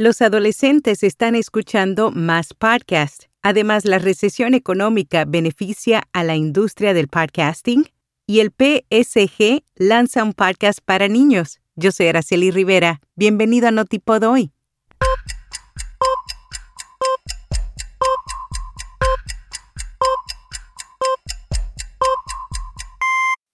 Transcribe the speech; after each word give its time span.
Los 0.00 0.22
adolescentes 0.22 1.02
están 1.02 1.34
escuchando 1.34 2.10
más 2.10 2.54
podcasts. 2.54 3.28
Además, 3.42 3.84
la 3.84 3.98
recesión 3.98 4.54
económica 4.54 5.26
beneficia 5.26 6.04
a 6.14 6.24
la 6.24 6.36
industria 6.36 6.94
del 6.94 7.08
podcasting 7.08 7.84
y 8.26 8.40
el 8.40 8.48
PSG 8.48 9.62
lanza 9.76 10.24
un 10.24 10.32
podcast 10.32 10.78
para 10.82 11.06
niños. 11.06 11.60
Yo 11.76 11.92
soy 11.92 12.06
Araceli 12.06 12.50
Rivera. 12.50 13.02
Bienvenido 13.14 13.68
a 13.68 13.72
Notipod 13.72 14.22
hoy. 14.22 14.52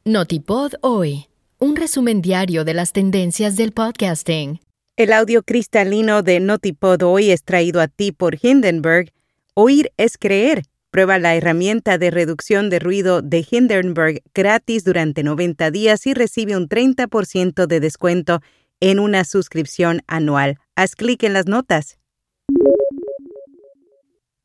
Notipod 0.05 0.75
hoy. 0.83 1.27
Un 1.59 1.75
resumen 1.75 2.23
diario 2.23 2.65
de 2.65 2.75
las 2.75 2.93
tendencias 2.93 3.57
del 3.57 3.73
podcasting. 3.73 4.61
El 4.99 5.13
audio 5.13 5.43
cristalino 5.43 6.23
de 6.23 6.41
Notipod 6.41 7.03
hoy 7.03 7.31
es 7.31 7.45
traído 7.45 7.83
a 7.83 7.87
ti 7.87 8.13
por 8.13 8.39
Hindenburg. 8.41 9.13
Oír 9.53 9.93
es 9.99 10.17
creer. 10.17 10.63
Prueba 10.91 11.19
la 11.19 11.37
herramienta 11.37 11.99
de 11.99 12.11
reducción 12.11 12.71
de 12.71 12.79
ruido 12.79 13.21
de 13.21 13.47
Hindenburg 13.51 14.23
gratis 14.35 14.85
durante 14.85 15.23
90 15.23 15.71
días 15.71 16.07
y 16.07 16.15
recibe 16.15 16.57
un 16.57 16.67
30% 16.67 17.67
de 17.67 17.79
descuento 17.79 18.41
en 18.81 18.99
una 18.99 19.25
suscripción 19.25 20.01
anual. 20.07 20.57
Haz 20.77 20.97
clic 20.97 21.25
en 21.25 21.35
las 21.35 21.45
notas. 21.45 21.99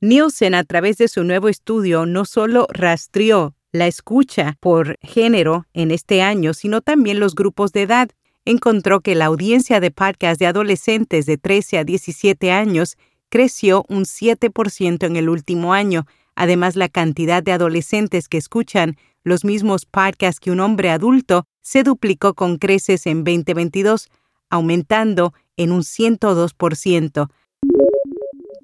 Nielsen, 0.01 0.53
a 0.53 0.65
través 0.65 0.97
de 0.97 1.07
su 1.07 1.23
nuevo 1.23 1.47
estudio, 1.47 2.05
no 2.05 2.25
solo 2.25 2.67
rastreó 2.73 3.55
la 3.71 3.87
escucha 3.87 4.57
por 4.59 4.97
género 5.01 5.65
en 5.71 5.91
este 5.91 6.21
año, 6.21 6.53
sino 6.53 6.81
también 6.81 7.21
los 7.21 7.35
grupos 7.35 7.71
de 7.71 7.83
edad 7.83 8.09
encontró 8.45 9.01
que 9.01 9.15
la 9.15 9.25
audiencia 9.25 9.79
de 9.79 9.91
podcast 9.91 10.39
de 10.39 10.47
adolescentes 10.47 11.25
de 11.25 11.37
13 11.37 11.79
a 11.79 11.83
17 11.83 12.51
años 12.51 12.97
creció 13.29 13.85
un 13.87 14.03
7% 14.03 15.05
en 15.05 15.15
el 15.15 15.29
último 15.29 15.73
año. 15.73 16.05
Además, 16.35 16.75
la 16.75 16.89
cantidad 16.89 17.43
de 17.43 17.51
adolescentes 17.51 18.27
que 18.27 18.37
escuchan 18.37 18.97
los 19.23 19.45
mismos 19.45 19.85
podcasts 19.85 20.39
que 20.39 20.51
un 20.51 20.59
hombre 20.59 20.89
adulto 20.89 21.45
se 21.61 21.83
duplicó 21.83 22.33
con 22.33 22.57
creces 22.57 23.05
en 23.05 23.23
2022, 23.23 24.09
aumentando 24.49 25.33
en 25.57 25.71
un 25.71 25.81
102%. 25.81 27.29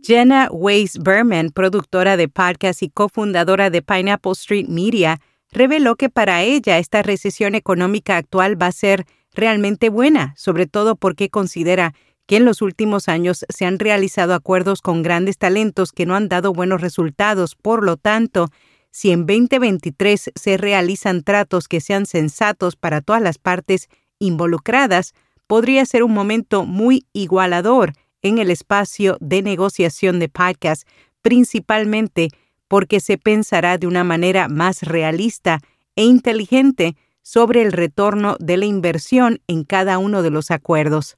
Jenna 0.01 0.49
Weiss 0.51 0.97
Berman, 0.99 1.49
productora 1.49 2.17
de 2.17 2.27
podcast 2.27 2.81
y 2.81 2.89
cofundadora 2.89 3.69
de 3.69 3.81
Pineapple 3.81 4.31
Street 4.31 4.67
Media, 4.67 5.19
reveló 5.51 5.95
que 5.95 6.09
para 6.09 6.43
ella 6.43 6.77
esta 6.77 7.03
recesión 7.03 7.55
económica 7.55 8.17
actual 8.17 8.61
va 8.61 8.67
a 8.67 8.71
ser 8.71 9.05
realmente 9.37 9.89
buena, 9.89 10.33
sobre 10.35 10.67
todo 10.67 10.95
porque 10.95 11.29
considera 11.29 11.93
que 12.25 12.35
en 12.35 12.45
los 12.45 12.61
últimos 12.61 13.07
años 13.07 13.45
se 13.47 13.65
han 13.65 13.79
realizado 13.79 14.33
acuerdos 14.33 14.81
con 14.81 15.01
grandes 15.01 15.37
talentos 15.37 15.93
que 15.93 16.05
no 16.05 16.15
han 16.15 16.27
dado 16.27 16.51
buenos 16.51 16.81
resultados. 16.81 17.55
Por 17.55 17.85
lo 17.85 17.95
tanto, 17.95 18.49
si 18.91 19.11
en 19.11 19.25
2023 19.25 20.31
se 20.35 20.57
realizan 20.57 21.23
tratos 21.23 21.69
que 21.69 21.79
sean 21.79 22.05
sensatos 22.05 22.75
para 22.75 22.99
todas 22.99 23.21
las 23.21 23.37
partes 23.37 23.87
involucradas, 24.19 25.13
podría 25.47 25.85
ser 25.85 26.03
un 26.03 26.13
momento 26.13 26.65
muy 26.65 27.05
igualador 27.13 27.93
en 28.21 28.39
el 28.39 28.49
espacio 28.49 29.17
de 29.21 29.41
negociación 29.41 30.19
de 30.19 30.27
podcast, 30.27 30.85
principalmente 31.21 32.29
porque 32.67 32.99
se 32.99 33.17
pensará 33.17 33.77
de 33.77 33.87
una 33.87 34.03
manera 34.03 34.49
más 34.49 34.81
realista 34.81 35.59
e 35.95 36.03
inteligente 36.03 36.97
sobre 37.27 37.61
el 37.61 37.73
retorno 37.73 38.37
de 38.39 38.55
la 38.55 38.63
inversión 38.63 39.41
en 39.47 39.65
cada 39.65 39.97
uno 39.97 40.21
de 40.21 40.29
los 40.29 40.49
acuerdos. 40.49 41.17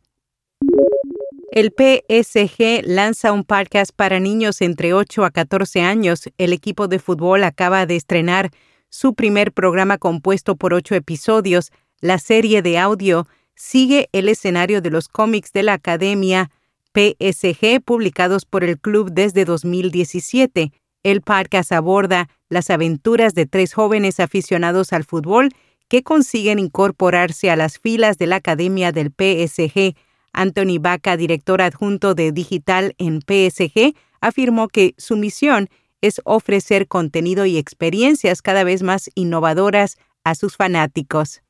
El 1.52 1.72
PSG 1.78 2.82
lanza 2.84 3.32
un 3.32 3.44
podcast 3.44 3.92
para 3.96 4.20
niños 4.20 4.62
entre 4.62 4.96
8 4.96 5.24
a 5.24 5.30
14 5.30 5.82
años. 5.82 6.24
El 6.40 6.52
equipo 6.52 6.88
de 6.88 6.98
fútbol 6.98 7.44
acaba 7.44 7.86
de 7.86 7.96
estrenar 7.96 8.50
su 8.90 9.14
primer 9.14 9.52
programa 9.52 10.00
compuesto 10.00 10.56
por 10.56 10.74
ocho 10.74 10.96
episodios. 10.96 11.70
La 12.02 12.18
serie 12.18 12.64
de 12.64 12.80
audio 12.80 13.28
sigue 13.54 14.10
el 14.12 14.30
escenario 14.30 14.82
de 14.82 14.90
los 14.90 15.10
cómics 15.10 15.54
de 15.54 15.62
la 15.62 15.74
Academia 15.74 16.50
PSG 16.96 17.84
publicados 17.86 18.46
por 18.46 18.64
el 18.64 18.80
club 18.80 19.12
desde 19.12 19.46
2017. 19.46 20.72
El 21.04 21.22
podcast 21.22 21.72
aborda 21.72 22.30
las 22.50 22.72
aventuras 22.72 23.36
de 23.36 23.46
tres 23.46 23.76
jóvenes 23.76 24.20
aficionados 24.20 24.92
al 24.92 25.04
fútbol 25.04 25.52
que 25.90 26.04
consiguen 26.04 26.60
incorporarse 26.60 27.52
a 27.52 27.56
las 27.56 27.80
filas 27.80 28.18
de 28.18 28.28
la 28.28 28.38
Academia 28.38 28.92
del 28.92 29.08
PSG. 29.08 29.96
Anthony 30.32 30.80
Baca, 30.80 31.18
director 31.18 31.62
adjunto 31.62 32.14
de 32.14 32.32
Digital 32.32 32.94
en 33.00 33.20
PSG, 33.22 33.96
afirmó 34.22 34.68
que 34.68 34.94
su 34.98 35.18
misión 35.18 35.70
es 36.02 36.22
ofrecer 36.24 36.88
contenido 36.88 37.46
y 37.46 37.58
experiencias 37.58 38.42
cada 38.42 38.64
vez 38.64 38.84
más 38.84 39.10
innovadoras 39.16 39.98
a 40.24 40.36
sus 40.36 40.56
fanáticos. 40.56 41.42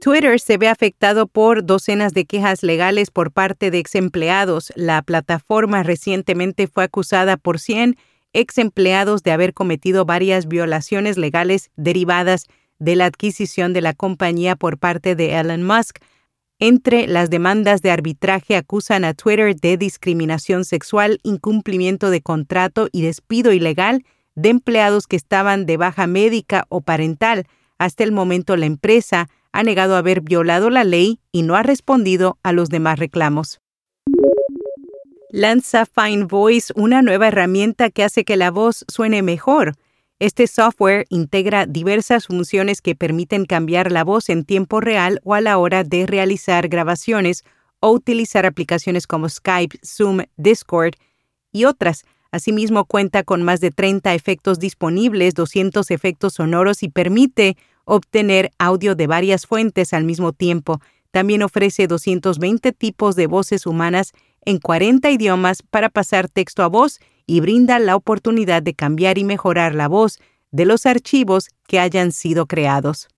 Twitter 0.00 0.40
se 0.40 0.58
ve 0.58 0.66
afectado 0.66 1.28
por 1.28 1.64
docenas 1.64 2.12
de 2.12 2.24
quejas 2.24 2.64
legales 2.64 3.12
por 3.12 3.30
parte 3.30 3.70
de 3.70 3.78
ex 3.78 3.94
empleados. 3.94 4.72
La 4.74 5.00
plataforma 5.02 5.84
recientemente 5.84 6.66
fue 6.66 6.82
acusada 6.82 7.36
por 7.36 7.60
100 7.60 7.96
ex 8.32 8.58
empleados 8.58 9.22
de 9.22 9.32
haber 9.32 9.54
cometido 9.54 10.04
varias 10.04 10.46
violaciones 10.46 11.16
legales 11.16 11.70
derivadas 11.76 12.46
de 12.78 12.96
la 12.96 13.06
adquisición 13.06 13.72
de 13.72 13.80
la 13.80 13.94
compañía 13.94 14.56
por 14.56 14.78
parte 14.78 15.14
de 15.14 15.38
Elon 15.38 15.62
Musk. 15.62 15.98
Entre 16.58 17.06
las 17.06 17.30
demandas 17.30 17.82
de 17.82 17.90
arbitraje 17.90 18.56
acusan 18.56 19.04
a 19.04 19.14
Twitter 19.14 19.56
de 19.56 19.76
discriminación 19.76 20.64
sexual, 20.64 21.18
incumplimiento 21.22 22.10
de 22.10 22.20
contrato 22.20 22.88
y 22.92 23.02
despido 23.02 23.52
ilegal 23.52 24.04
de 24.34 24.50
empleados 24.50 25.06
que 25.06 25.16
estaban 25.16 25.66
de 25.66 25.76
baja 25.76 26.06
médica 26.06 26.66
o 26.68 26.80
parental. 26.80 27.46
Hasta 27.78 28.04
el 28.04 28.12
momento 28.12 28.56
la 28.56 28.66
empresa 28.66 29.28
ha 29.52 29.62
negado 29.62 29.96
haber 29.96 30.20
violado 30.20 30.70
la 30.70 30.84
ley 30.84 31.20
y 31.32 31.42
no 31.42 31.56
ha 31.56 31.62
respondido 31.62 32.38
a 32.42 32.52
los 32.52 32.68
demás 32.68 32.98
reclamos 32.98 33.61
lanza 35.32 35.86
Fine 35.86 36.24
Voice, 36.24 36.72
una 36.76 37.00
nueva 37.00 37.28
herramienta 37.28 37.90
que 37.90 38.04
hace 38.04 38.24
que 38.24 38.36
la 38.36 38.50
voz 38.50 38.84
suene 38.86 39.22
mejor. 39.22 39.74
Este 40.18 40.46
software 40.46 41.06
integra 41.08 41.66
diversas 41.66 42.26
funciones 42.26 42.80
que 42.82 42.94
permiten 42.94 43.46
cambiar 43.46 43.90
la 43.90 44.04
voz 44.04 44.28
en 44.28 44.44
tiempo 44.44 44.80
real 44.80 45.20
o 45.24 45.34
a 45.34 45.40
la 45.40 45.58
hora 45.58 45.82
de 45.84 46.06
realizar 46.06 46.68
grabaciones 46.68 47.44
o 47.80 47.90
utilizar 47.90 48.46
aplicaciones 48.46 49.06
como 49.06 49.28
Skype, 49.28 49.78
Zoom, 49.84 50.20
Discord 50.36 50.94
y 51.50 51.64
otras. 51.64 52.04
Asimismo 52.30 52.84
cuenta 52.84 53.24
con 53.24 53.42
más 53.42 53.60
de 53.60 53.70
30 53.70 54.14
efectos 54.14 54.58
disponibles, 54.60 55.34
200 55.34 55.90
efectos 55.90 56.34
sonoros 56.34 56.82
y 56.82 56.88
permite 56.88 57.56
obtener 57.84 58.50
audio 58.58 58.94
de 58.94 59.06
varias 59.06 59.46
fuentes 59.46 59.92
al 59.92 60.04
mismo 60.04 60.32
tiempo. 60.32 60.80
También 61.10 61.42
ofrece 61.42 61.86
220 61.86 62.72
tipos 62.72 63.16
de 63.16 63.26
voces 63.26 63.66
humanas 63.66 64.12
en 64.44 64.58
40 64.58 65.10
idiomas 65.10 65.62
para 65.62 65.88
pasar 65.88 66.28
texto 66.28 66.62
a 66.62 66.68
voz 66.68 67.00
y 67.26 67.40
brinda 67.40 67.78
la 67.78 67.96
oportunidad 67.96 68.62
de 68.62 68.74
cambiar 68.74 69.18
y 69.18 69.24
mejorar 69.24 69.74
la 69.74 69.88
voz 69.88 70.18
de 70.50 70.66
los 70.66 70.86
archivos 70.86 71.48
que 71.66 71.78
hayan 71.78 72.12
sido 72.12 72.46
creados. 72.46 73.08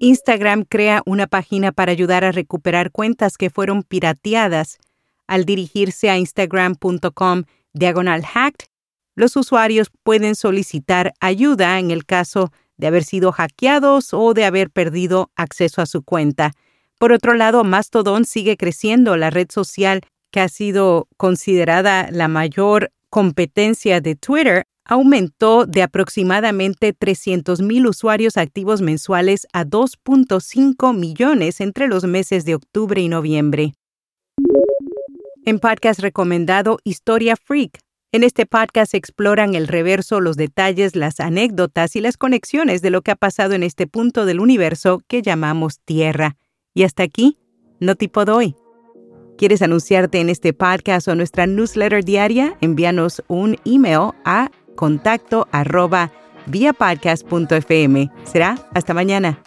Instagram 0.00 0.64
crea 0.64 1.02
una 1.06 1.26
página 1.26 1.72
para 1.72 1.90
ayudar 1.90 2.24
a 2.24 2.32
recuperar 2.32 2.92
cuentas 2.92 3.36
que 3.36 3.50
fueron 3.50 3.82
pirateadas. 3.82 4.78
Al 5.26 5.44
dirigirse 5.44 6.08
a 6.08 6.16
instagram.com 6.16 7.42
diagonal 7.72 8.24
hacked, 8.24 8.66
los 9.16 9.34
usuarios 9.34 9.90
pueden 10.04 10.36
solicitar 10.36 11.12
ayuda 11.20 11.80
en 11.80 11.90
el 11.90 12.06
caso 12.06 12.52
de 12.76 12.86
haber 12.86 13.02
sido 13.02 13.32
hackeados 13.32 14.14
o 14.14 14.32
de 14.34 14.44
haber 14.44 14.70
perdido 14.70 15.32
acceso 15.34 15.82
a 15.82 15.86
su 15.86 16.02
cuenta. 16.02 16.52
Por 16.98 17.12
otro 17.12 17.34
lado, 17.34 17.62
Mastodon 17.62 18.24
sigue 18.24 18.56
creciendo, 18.56 19.16
la 19.16 19.30
red 19.30 19.48
social 19.50 20.00
que 20.32 20.40
ha 20.40 20.48
sido 20.48 21.08
considerada 21.16 22.08
la 22.10 22.28
mayor 22.28 22.90
competencia 23.08 24.00
de 24.00 24.16
Twitter, 24.16 24.64
aumentó 24.84 25.66
de 25.66 25.82
aproximadamente 25.82 26.94
300.000 26.94 27.88
usuarios 27.88 28.36
activos 28.36 28.80
mensuales 28.80 29.46
a 29.52 29.64
2.5 29.64 30.96
millones 30.96 31.60
entre 31.60 31.88
los 31.88 32.04
meses 32.04 32.44
de 32.44 32.54
octubre 32.54 33.00
y 33.00 33.08
noviembre. 33.08 33.74
En 35.44 35.60
podcast 35.60 36.00
recomendado 36.00 36.78
Historia 36.84 37.36
Freak. 37.36 37.78
En 38.12 38.24
este 38.24 38.46
podcast 38.46 38.94
exploran 38.94 39.54
el 39.54 39.68
reverso, 39.68 40.20
los 40.20 40.36
detalles, 40.36 40.96
las 40.96 41.20
anécdotas 41.20 41.94
y 41.94 42.00
las 42.00 42.16
conexiones 42.16 42.80
de 42.80 42.90
lo 42.90 43.02
que 43.02 43.10
ha 43.10 43.16
pasado 43.16 43.54
en 43.54 43.62
este 43.62 43.86
punto 43.86 44.24
del 44.24 44.40
universo 44.40 45.02
que 45.06 45.20
llamamos 45.20 45.80
Tierra. 45.84 46.36
Y 46.74 46.84
hasta 46.84 47.02
aquí, 47.02 47.38
no 47.80 47.94
tipo 47.94 48.24
doy. 48.24 48.54
¿Quieres 49.36 49.62
anunciarte 49.62 50.20
en 50.20 50.30
este 50.30 50.52
podcast 50.52 51.06
o 51.08 51.14
nuestra 51.14 51.46
newsletter 51.46 52.04
diaria? 52.04 52.56
Envíanos 52.60 53.22
un 53.28 53.56
email 53.64 54.10
a 54.24 54.50
contacto 54.74 55.46
Será 58.24 58.56
hasta 58.74 58.94
mañana. 58.94 59.40